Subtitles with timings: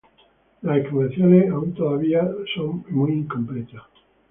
[0.63, 2.27] Las excavaciones son todavía
[2.89, 3.83] muy incompletas.